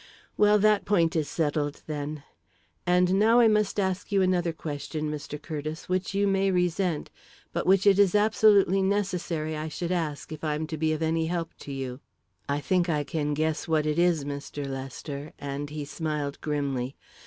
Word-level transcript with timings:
Well, 0.35 0.57
that 0.57 0.83
point 0.83 1.15
is 1.15 1.29
settled, 1.29 1.83
then. 1.85 2.23
And 2.87 3.19
now 3.19 3.39
I 3.39 3.47
must 3.47 3.79
ask 3.79 4.11
you 4.11 4.23
another 4.23 4.51
question, 4.51 5.11
Mr. 5.11 5.39
Curtiss, 5.39 5.87
which 5.87 6.15
you 6.15 6.25
may 6.25 6.49
resent, 6.49 7.11
but 7.53 7.67
which 7.67 7.85
it 7.85 7.99
is 7.99 8.15
absolutely 8.15 8.81
necessary 8.81 9.55
I 9.55 9.67
should 9.67 9.91
ask 9.91 10.31
if 10.31 10.43
I'm 10.43 10.65
to 10.65 10.75
be 10.79 10.91
of 10.91 11.03
any 11.03 11.27
help 11.27 11.53
to 11.59 11.71
you." 11.71 11.99
"I 12.49 12.61
think 12.61 12.89
I 12.89 13.03
can 13.03 13.35
guess 13.35 13.67
what 13.67 13.85
it 13.85 13.99
is, 13.99 14.25
Mr. 14.25 14.67
Lester," 14.67 15.33
and 15.37 15.69
he 15.69 15.85
smiled 15.85 16.41
grimly. 16.41 16.95